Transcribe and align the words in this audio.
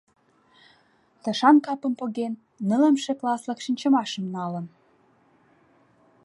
Тышан 1.23 1.57
капым 1.65 1.93
поген, 1.99 2.33
нылымше 2.67 3.13
класслык 3.19 3.59
шинчымашым 3.65 4.25
налын. 4.35 4.65